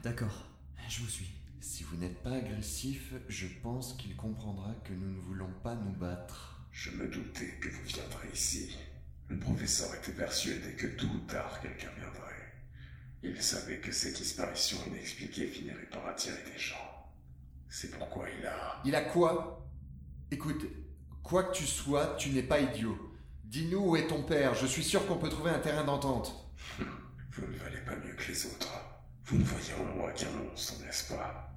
[0.04, 0.46] D'accord,
[0.90, 1.41] je vous suis.
[1.62, 5.92] Si vous n'êtes pas agressif, je pense qu'il comprendra que nous ne voulons pas nous
[5.92, 6.60] battre.
[6.72, 8.76] Je me doutais que vous viendrez ici.
[9.28, 12.54] Le professeur était persuadé que tôt ou tard quelqu'un viendrait.
[13.22, 17.12] Il savait que ces disparitions inexpliquées finiraient par attirer des gens.
[17.70, 18.82] C'est pourquoi il a...
[18.84, 19.70] Il a quoi?
[20.32, 20.66] Écoute,
[21.22, 22.98] quoi que tu sois, tu n'es pas idiot.
[23.44, 26.52] Dis-nous où est ton père, je suis sûr qu'on peut trouver un terrain d'entente.
[26.80, 28.74] Vous ne valez pas mieux que les autres.
[29.26, 31.51] Vous ne voyez en moi qu'un monstre, n'est-ce pas?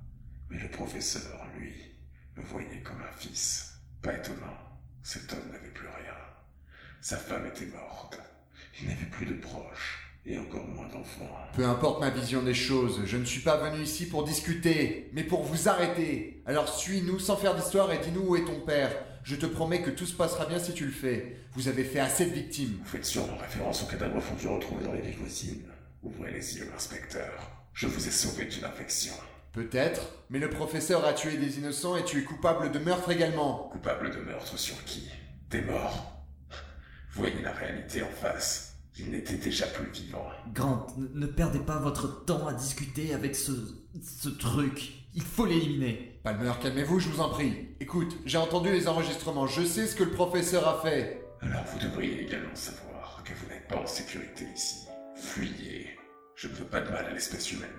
[0.50, 1.74] Mais le professeur, lui,
[2.36, 3.80] me voyait comme un fils.
[4.02, 4.58] Pas étonnant,
[5.02, 6.14] cet homme n'avait plus rien.
[7.00, 8.20] Sa femme était morte.
[8.80, 11.30] Il n'avait plus de proches, et encore moins d'enfants.
[11.54, 15.22] Peu importe ma vision des choses, je ne suis pas venu ici pour discuter, mais
[15.22, 16.42] pour vous arrêter.
[16.46, 18.90] Alors suis-nous sans faire d'histoire et dis-nous où est ton père.
[19.22, 21.36] Je te promets que tout se passera bien si tu le fais.
[21.52, 22.78] Vous avez fait assez de victimes.
[22.82, 25.64] Vous faites sûrement référence au cadavre fondu retrouvé dans les villes voisines.
[26.02, 27.32] Ouvrez les yeux, inspecteur.
[27.72, 29.14] Je vous ai sauvé d'une infection.
[29.54, 33.68] Peut-être, mais le professeur a tué des innocents et tu es coupable de meurtre également.
[33.70, 35.08] Coupable de meurtre sur qui?
[35.48, 36.24] Des morts?
[37.12, 38.74] Voyez la réalité en face.
[38.98, 40.26] Il n'était déjà plus vivant.
[40.52, 43.52] Grant, ne, ne perdez pas votre temps à discuter avec ce.
[44.02, 44.92] ce truc.
[45.14, 46.20] Il faut l'éliminer.
[46.24, 47.76] Palmer, calmez-vous, je vous en prie.
[47.78, 51.24] Écoute, j'ai entendu les enregistrements, je sais ce que le professeur a fait.
[51.40, 54.86] Alors vous devriez également savoir que vous n'êtes pas en sécurité ici.
[55.14, 55.96] Fuyez.
[56.34, 57.70] Je ne veux pas de mal à l'espèce humaine.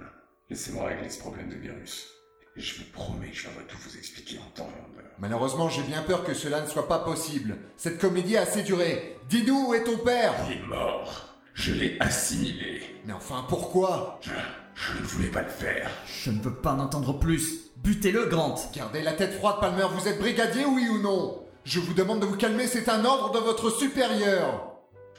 [0.50, 2.08] Laissez-moi régler ce problème de virus.
[2.56, 5.12] Et je vous promets que je viendrai tout vous expliquer en temps et en heure.
[5.18, 7.58] Malheureusement, j'ai bien peur que cela ne soit pas possible.
[7.78, 9.18] Cette comédie a assez duré.
[9.28, 11.36] Dis-nous où est ton père Il est mort.
[11.54, 12.84] Je l'ai assimilé.
[13.06, 14.20] Mais enfin, pourquoi?
[14.22, 14.32] Je,
[14.76, 15.90] je ne voulais pas le faire.
[16.06, 17.72] Je ne veux pas en entendre plus.
[17.78, 18.56] Butez-le, Grant.
[18.74, 21.44] Gardez la tête froide, Palmer, vous êtes brigadier, oui ou non?
[21.64, 24.76] Je vous demande de vous calmer, c'est un ordre de votre supérieur.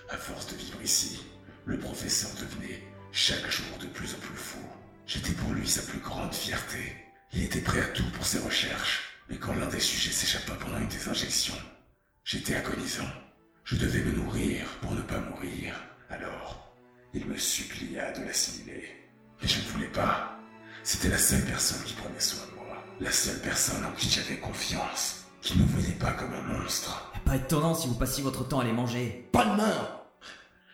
[0.08, 1.24] À force de vivre ici,
[1.64, 4.58] le professeur devenait chaque jour de plus en plus fou.
[5.06, 6.96] J'étais pour lui sa plus grande fierté.
[7.32, 9.04] Il était prêt à tout pour ses recherches.
[9.28, 11.54] Mais quand l'un des sujets s'échappa pendant une des injections,
[12.24, 13.08] j'étais agonisant.
[13.64, 15.74] Je devais me nourrir pour ne pas mourir.
[16.10, 16.74] Alors,
[17.14, 18.84] il me supplia de l'assimiler.
[19.40, 20.38] Mais je ne voulais pas.
[20.82, 22.84] C'était la seule personne qui prenait soin de moi.
[23.00, 25.24] La seule personne en qui j'avais confiance.
[25.40, 27.12] Qui ne me voyait pas comme un monstre.
[27.24, 29.28] Pas étonnant si vous passiez votre temps à les manger.
[29.32, 29.82] Palmer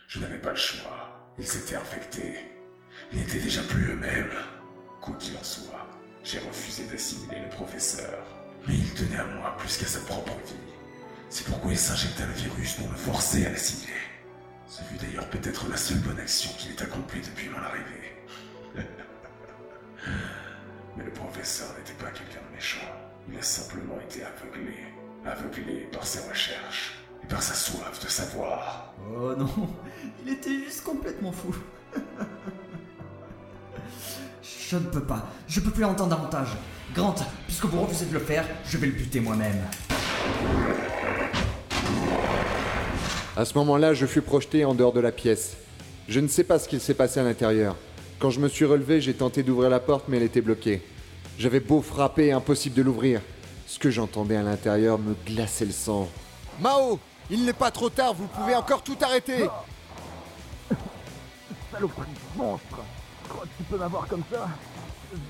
[0.08, 1.34] Je n'avais pas le choix.
[1.38, 2.51] Ils s'étaient infectés.
[3.12, 4.32] N'étaient déjà plus eux-mêmes.
[5.00, 5.86] Quoi qu'il en soit,
[6.24, 8.24] j'ai refusé d'assimiler le professeur.
[8.66, 10.54] Mais il tenait à moi plus qu'à sa propre vie.
[11.28, 13.92] C'est pourquoi il s'injecta le virus pour me forcer à l'assimiler.
[14.66, 18.16] Ce fut d'ailleurs peut-être la seule bonne action qu'il ait accomplie depuis mon arrivée.
[20.96, 22.80] Mais le professeur n'était pas quelqu'un de méchant.
[23.30, 24.86] Il a simplement été aveuglé.
[25.26, 28.94] Aveuglé par ses recherches et par sa soif de savoir.
[29.14, 29.68] Oh non,
[30.24, 31.54] il était juste complètement fou.
[34.42, 36.48] Je ne peux pas, je peux plus entendre davantage.
[36.94, 37.14] Grant,
[37.46, 39.62] puisque vous refusez de le faire, je vais le buter moi-même.
[43.36, 45.56] À ce moment-là, je fus projeté en dehors de la pièce.
[46.08, 47.76] Je ne sais pas ce qu'il s'est passé à l'intérieur.
[48.18, 50.82] Quand je me suis relevé, j'ai tenté d'ouvrir la porte, mais elle était bloquée.
[51.38, 53.20] J'avais beau frapper, impossible de l'ouvrir.
[53.66, 56.08] Ce que j'entendais à l'intérieur me glaçait le sang.
[56.60, 56.98] Mao
[57.30, 59.46] Il n'est pas trop tard, vous pouvez encore tout arrêter
[61.72, 62.80] Saloperie, monstre
[63.32, 64.48] crois que tu peux m'avoir comme ça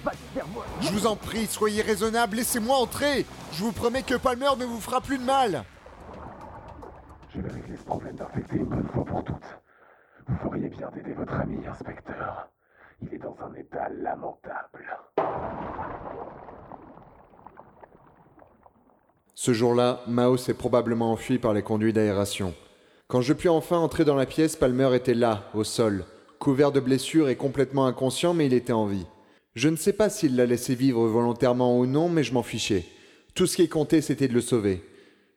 [0.05, 4.03] Va te faire voir Je vous en prie, soyez raisonnable, laissez-moi entrer Je vous promets
[4.03, 5.65] que Palmer ne vous fera plus de mal
[7.35, 9.59] Je vais régler ce problème d'infecté une bonne fois pour toutes.
[10.29, 12.49] Vous feriez bien bien d'aider votre ami, inspecteur.
[13.03, 14.99] Il est dans un état lamentable.
[19.35, 22.55] Ce jour-là, Mao s'est probablement enfui par les conduits d'aération.
[23.09, 26.05] Quand je puis enfin entrer dans la pièce, Palmer était là, au sol,
[26.43, 29.07] couvert de blessures et complètement inconscient, mais il était en vie.
[29.55, 32.85] Je ne sais pas s'il l'a laissé vivre volontairement ou non, mais je m'en fichais.
[33.37, 34.83] Tout ce qui comptait, c'était de le sauver.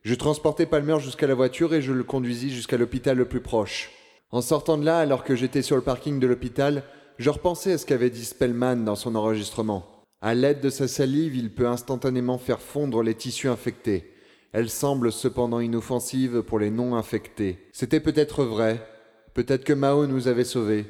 [0.02, 3.91] Je transportai Palmer jusqu'à la voiture et je le conduisis jusqu'à l'hôpital le plus proche.
[4.32, 6.82] En sortant de là, alors que j'étais sur le parking de l'hôpital,
[7.20, 9.86] je repensais à ce qu'avait dit Spellman dans son enregistrement.
[10.22, 14.12] À l'aide de sa salive, il peut instantanément faire fondre les tissus infectés.
[14.54, 17.60] Elle semble cependant inoffensive pour les non infectés.
[17.74, 18.82] C'était peut-être vrai.
[19.36, 20.86] Peut-être que Mao nous avait sauvés.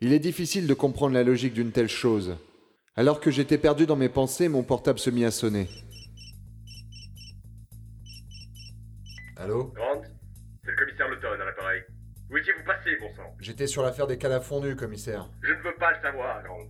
[0.00, 2.36] Il est difficile de comprendre la logique d'une telle chose.
[2.96, 5.68] Alors que j'étais perdu dans mes pensées, mon portable se mit à sonner.
[9.36, 9.72] Allô?
[9.76, 10.02] Grant
[10.64, 11.82] C'est le commissaire Lawton à l'appareil.
[12.32, 13.36] Où étiez-vous passé, bon sang?
[13.38, 15.30] J'étais sur l'affaire des cadavres fondus, commissaire.
[15.42, 16.68] Je ne veux pas le savoir, Grant.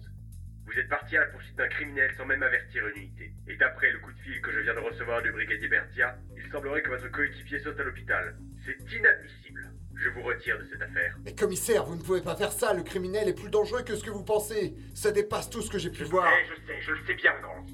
[0.67, 3.33] Vous êtes parti à la poursuite d'un criminel sans même avertir une unité.
[3.49, 6.53] Et d'après le coup de fil que je viens de recevoir du brigadier Bertia, il
[6.53, 8.37] semblerait que votre coéquipier soit à l'hôpital.
[8.67, 9.73] C'est inadmissible.
[9.99, 11.17] Je vous retire de cette affaire.
[11.25, 14.05] Mais commissaire, vous ne pouvez pas faire ça, le criminel est plus dangereux que ce
[14.05, 14.75] que vous pensez.
[14.95, 16.25] Ça dépasse tout ce que j'ai pu Je voir.
[16.31, 17.65] sais, je sais, je le sais bien, Grant.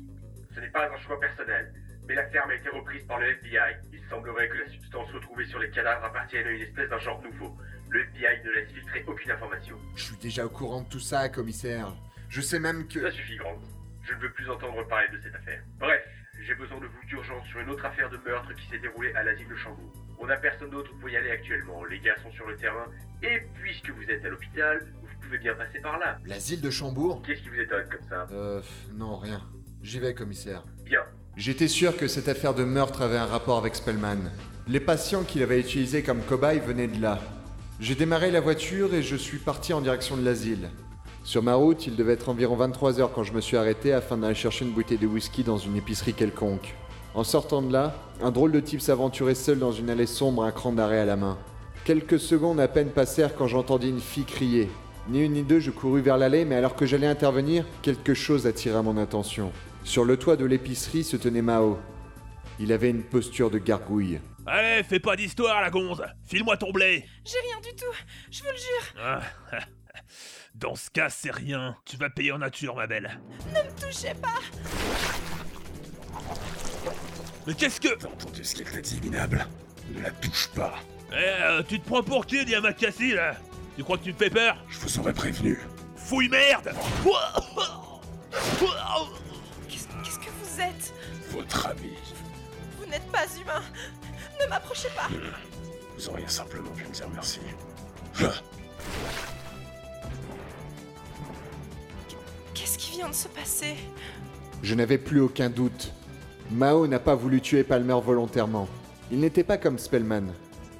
[0.54, 1.72] Ce n'est pas un choix personnel,
[2.08, 3.76] mais la ferme a été reprise par le FBI.
[3.92, 7.20] Il semblerait que la substance retrouvée sur les cadavres appartienne à une espèce d'un genre
[7.22, 7.56] nouveau.
[7.90, 9.76] Le FBI ne laisse filtrer aucune information.
[9.94, 11.92] Je suis déjà au courant de tout ça, commissaire.
[12.30, 13.00] Je sais même que...
[13.02, 13.58] Ça suffit, Grant.
[14.02, 15.62] Je ne veux plus entendre parler de cette affaire.
[15.78, 16.02] Bref,
[16.40, 19.22] j'ai besoin de vous d'urgence sur une autre affaire de meurtre qui s'est déroulée à
[19.22, 19.92] l'asile de Chambourg.
[20.18, 21.84] On n'a personne d'autre pour y aller actuellement.
[21.84, 22.86] Les gars sont sur le terrain.
[23.22, 26.18] Et puisque vous êtes à l'hôpital, vous pouvez bien passer par là.
[26.26, 27.22] L'asile de Chambourg?
[27.26, 28.26] Qu'est-ce qui vous étonne comme ça?
[28.32, 28.60] Euh...
[28.94, 29.42] Non, rien.
[29.82, 30.64] J'y vais, commissaire.
[30.84, 31.00] Bien.
[31.36, 34.30] J'étais sûr que cette affaire de meurtre avait un rapport avec Spellman.
[34.68, 37.18] Les patients qu'il avait utilisés comme cobayes venaient de là.
[37.80, 40.70] J'ai démarré la voiture et je suis parti en direction de l'asile.
[41.24, 44.16] Sur ma route, il devait être environ 23 heures quand je me suis arrêté afin
[44.16, 46.74] d'aller chercher une bouteille de whisky dans une épicerie quelconque.
[47.14, 50.50] En sortant de là, un drôle de type s'aventurait seul dans une allée sombre, un
[50.50, 51.38] cran d'arrêt à la main.
[51.84, 54.68] Quelques secondes à peine passèrent quand j'entendis une fille crier.
[55.08, 58.46] Ni une ni deux, je courus vers l'allée, mais alors que j'allais intervenir, quelque chose
[58.48, 59.52] attira mon attention.
[59.84, 61.78] Sur le toit de l'épicerie se tenait Mao.
[62.58, 64.20] Il avait une posture de gargouille.
[64.46, 67.94] Allez, fais pas d'histoire, la gonze File-moi ton blé J'ai rien du tout,
[68.30, 68.94] je vous le jure.
[69.00, 69.20] Ah,
[70.54, 71.76] Dans ce cas, c'est rien.
[71.84, 73.20] Tu vas payer en nature, ma belle.
[73.48, 74.40] Ne me touchez pas.
[77.46, 77.94] Mais qu'est-ce que...
[77.96, 79.46] T'as entendu ce qu'il t'a dit, minable
[79.94, 80.74] Ne la touche pas.
[81.12, 83.36] Eh, euh, tu te prends pour qui, Diamakassi, là?
[83.76, 84.56] Tu crois que tu me fais peur?
[84.68, 85.58] Je vous aurais prévenu.
[85.96, 86.72] Fouille merde
[89.68, 90.92] Qu'est-ce qu'est-ce que vous êtes?
[91.30, 91.92] Votre ami.
[92.78, 93.62] Vous n'êtes pas humain.
[94.40, 95.08] Ne m'approchez pas.
[95.96, 97.40] Vous auriez simplement pu me dire merci.
[102.54, 103.76] Qu'est-ce qui vient de se passer?
[104.62, 105.92] Je n'avais plus aucun doute.
[106.50, 108.68] Mao n'a pas voulu tuer Palmer volontairement.
[109.10, 110.24] Il n'était pas comme Spellman.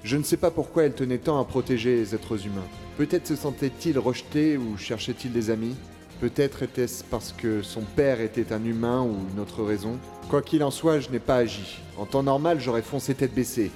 [0.03, 2.67] Je ne sais pas pourquoi elle tenait tant à protéger les êtres humains.
[2.99, 5.75] Peut-être se sentait-il rejeté ou cherchait-il des amis?
[6.21, 9.99] Peut-être était-ce parce que son père était un humain ou une autre raison?
[10.29, 11.79] Quoi qu'il en soit, je n'ai pas agi.
[11.97, 13.71] En temps normal, j'aurais foncé tête baissée.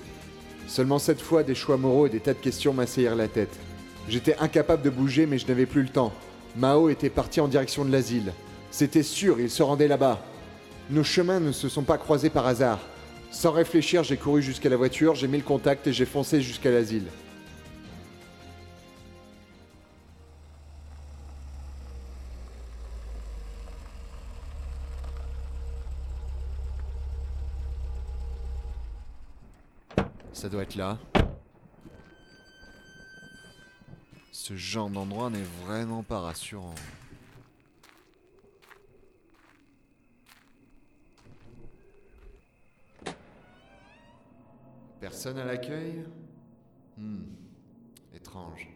[0.66, 3.59] Seulement cette fois, des choix moraux et des tas de questions m'assaillirent la tête.
[4.09, 6.12] J'étais incapable de bouger, mais je n'avais plus le temps.
[6.57, 8.33] Mao était parti en direction de l'asile.
[8.70, 10.22] C'était sûr, il se rendait là-bas.
[10.90, 12.79] Nos chemins ne se sont pas croisés par hasard.
[13.31, 16.70] Sans réfléchir, j'ai couru jusqu'à la voiture, j'ai mis le contact et j'ai foncé jusqu'à
[16.70, 17.05] l'asile.
[30.33, 30.96] Ça doit être là.
[34.33, 36.74] Ce genre d'endroit n'est vraiment pas rassurant.
[45.18, 46.04] Personne à l'accueil?
[46.96, 47.24] Hmm.
[48.14, 48.68] Étrange.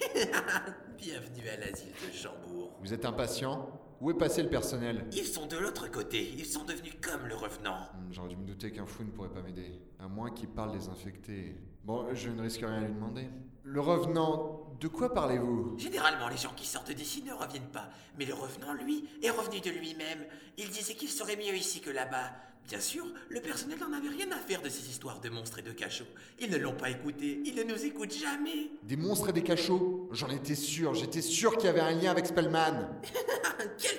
[0.96, 2.72] Bienvenue à l'asile de Chambourg.
[2.80, 3.77] Vous êtes impatient?
[4.00, 7.34] Où est passé le personnel Ils sont de l'autre côté, ils sont devenus comme le
[7.34, 7.78] revenant.
[7.94, 9.72] Hmm, J'aurais dû me douter qu'un fou ne pourrait pas m'aider.
[9.98, 11.56] À moins qu'il parle des infectés.
[11.84, 13.28] Bon, je ne risque rien à lui demander.
[13.64, 15.76] Le revenant, de quoi parlez-vous?
[15.78, 19.60] Généralement, les gens qui sortent d'ici ne reviennent pas, mais le revenant, lui, est revenu
[19.60, 20.24] de lui-même.
[20.56, 22.30] Il disait qu'il serait mieux ici que là-bas.
[22.68, 25.62] Bien sûr, le personnel n'en avait rien à faire de ces histoires de monstres et
[25.62, 26.04] de cachots.
[26.38, 28.70] Ils ne l'ont pas écouté, ils ne nous écoutent jamais.
[28.82, 30.08] Des monstres et des cachots?
[30.12, 32.88] J'en étais sûr, j'étais sûr qu'il y avait un lien avec Spellman.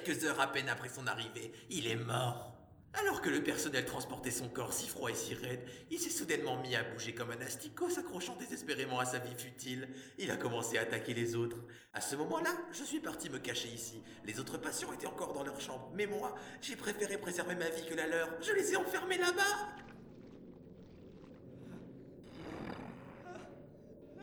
[0.10, 2.56] Quelques heures à peine après son arrivée, il est mort.
[2.96, 6.60] Alors que le personnel transportait son corps si froid et si raide, il s'est soudainement
[6.64, 9.88] mis à bouger comme un asticot, s'accrochant désespérément à sa vie futile.
[10.18, 11.58] Il a commencé à attaquer les autres.
[11.94, 14.02] À ce moment-là, je suis parti me cacher ici.
[14.26, 17.86] Les autres patients étaient encore dans leur chambre, mais moi, j'ai préféré préserver ma vie
[17.88, 18.30] que la leur.
[18.42, 19.68] Je les ai enfermés là-bas.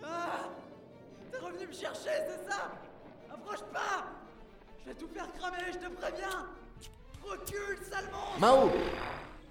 [0.02, 0.50] Ah
[1.30, 2.72] T'es revenu me chercher, c'est ça?
[3.30, 4.25] Approche pas
[4.86, 6.46] Je vais tout faire cramer, je te préviens
[7.24, 8.70] Recule, sale monstre Mao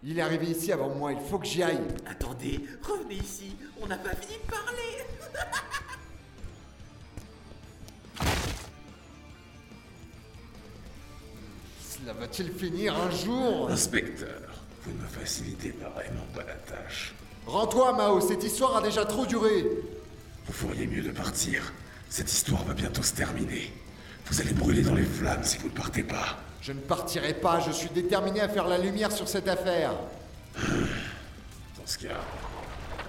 [0.01, 1.81] Il est arrivé ici avant moi, il faut que j'y aille.
[2.09, 5.03] Attendez, revenez ici, on n'a pas fini de parler.
[11.81, 13.69] Cela va-t-il finir un jour?
[13.69, 14.39] Inspecteur,
[14.83, 17.13] vous ne me facilitez pas vraiment pas la tâche.
[17.45, 19.65] Rends-toi, Mao, cette histoire a déjà trop duré.
[20.45, 21.73] Vous feriez mieux de partir.
[22.09, 23.73] Cette histoire va bientôt se terminer.
[24.27, 26.37] Vous allez brûler dans les flammes si vous ne partez pas.
[26.61, 29.91] Je ne partirai pas, je suis déterminé à faire la lumière sur cette affaire.
[30.55, 32.21] Dans ce cas,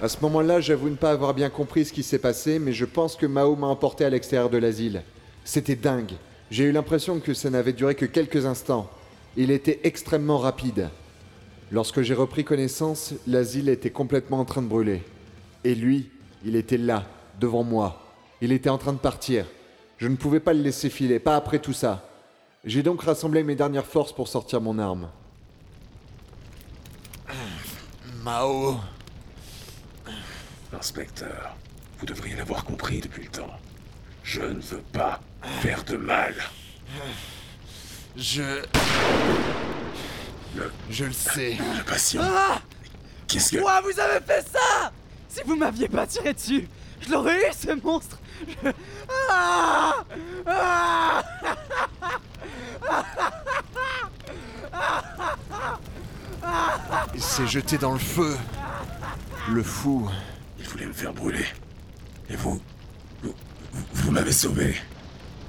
[0.03, 2.85] À ce moment-là, j'avoue ne pas avoir bien compris ce qui s'est passé, mais je
[2.85, 5.03] pense que Mao m'a emporté à l'extérieur de l'asile.
[5.45, 6.13] C'était dingue.
[6.51, 8.91] J'ai eu l'impression que ça n'avait duré que quelques instants.
[9.39, 10.91] Il était extrêmement rapide.
[11.73, 15.03] Lorsque j'ai repris connaissance, l'asile était complètement en train de brûler.
[15.65, 16.11] Et lui,
[16.45, 17.07] il était là,
[17.41, 18.03] devant moi.
[18.43, 19.47] Il était en train de partir.
[19.99, 22.09] Je ne pouvais pas le laisser filer, pas après tout ça.
[22.65, 25.09] J'ai donc rassemblé mes dernières forces pour sortir mon arme.
[28.23, 28.79] Mao.
[30.73, 31.57] Inspecteur,
[31.99, 33.51] vous devriez l'avoir compris depuis le temps.
[34.23, 35.21] Je ne veux pas
[35.63, 36.35] faire de mal.
[38.17, 38.63] Je.
[40.57, 41.57] Le, Je le sais.
[41.79, 42.21] le patient.
[42.25, 42.61] Ah
[43.29, 43.57] Qu'est-ce que.
[43.59, 44.93] Pourquoi vous avez fait ça
[45.29, 46.69] Si vous m'aviez pas tiré dessus,
[47.01, 48.71] je l'aurais eu, ce monstre Je-
[49.31, 50.05] Ah
[50.47, 51.23] Ah
[57.15, 58.37] Il s'est jeté dans le feu.
[59.51, 60.09] Le fou.
[60.59, 61.45] Il voulait me faire brûler.
[62.31, 62.61] Et vous.
[63.23, 63.35] Vous,
[63.95, 64.77] vous m'avez sauvé.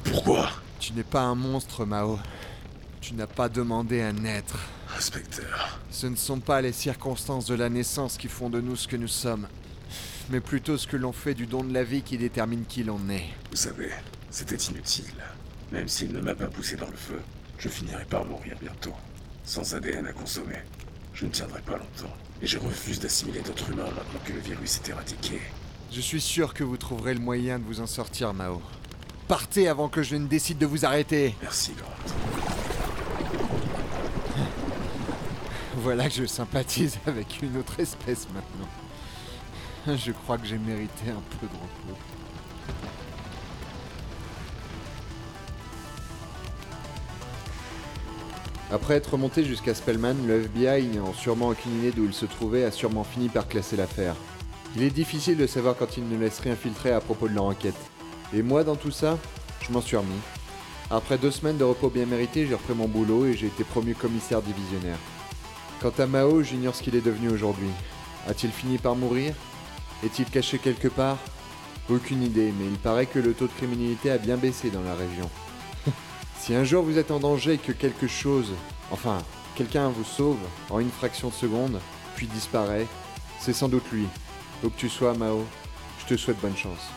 [0.04, 0.50] Pourquoi?
[0.80, 2.20] Tu n'es pas un monstre, Mao.
[3.02, 4.58] Tu n'as pas demandé à naître.
[4.98, 5.80] Inspecteur.
[5.92, 8.96] Ce ne sont pas les circonstances de la naissance qui font de nous ce que
[8.96, 9.48] nous sommes,
[10.30, 13.10] mais plutôt ce que l'on fait du don de la vie qui détermine qui l'on
[13.10, 13.26] est.
[13.52, 13.90] Vous savez,
[14.30, 15.14] c'était inutile.
[15.72, 17.20] Même s'il ne m'a pas poussé dans le feu,
[17.58, 18.94] je finirai par mourir bientôt.
[19.44, 20.58] Sans ADN à consommer.
[21.14, 22.14] Je ne tiendrai pas longtemps.
[22.42, 25.40] Et je refuse d'assimiler d'autres humains maintenant que le virus est éradiqué.
[25.92, 28.62] Je suis sûr que vous trouverez le moyen de vous en sortir, Mao.
[29.28, 31.36] Partez avant que je ne décide de vous arrêter.
[31.42, 31.94] Merci, Grant.
[35.78, 38.68] Voilà que je sympathise avec une autre espèce maintenant.
[39.96, 42.00] Je crois que j'ai mérité un peu de repos.
[48.70, 52.66] Après être monté jusqu'à Spellman, le FBI, n'ayant sûrement aucune idée d'où il se trouvait,
[52.66, 54.16] a sûrement fini par classer l'affaire.
[54.76, 57.46] Il est difficile de savoir quand ils ne laissent rien filtrer à propos de leur
[57.46, 57.80] enquête.
[58.34, 59.18] Et moi, dans tout ça,
[59.62, 60.20] je m'en suis remis.
[60.92, 63.96] Après deux semaines de repos bien mérité, j'ai repris mon boulot et j'ai été promu
[63.96, 64.98] commissaire divisionnaire.
[65.82, 67.70] Quant à Mao, j'ignore ce qu'il est devenu aujourd'hui.
[68.28, 69.34] A-t-il fini par mourir?
[70.04, 71.18] Est-il caché quelque part?
[71.90, 74.94] Aucune idée, mais il paraît que le taux de criminalité a bien baissé dans la
[74.94, 75.30] région.
[76.40, 78.54] si un jour vous êtes en danger et que quelque chose,
[78.92, 79.18] enfin,
[79.56, 81.80] quelqu'un vous sauve en une fraction de seconde,
[82.16, 82.86] puis disparaît,
[83.40, 84.06] c'est sans doute lui.
[84.64, 85.46] Où que tu sois, Mao,
[86.00, 86.92] je te souhaite bonne chance.